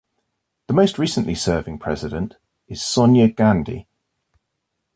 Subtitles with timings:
[0.65, 3.87] The most recently serving president is Sonia Gandhi.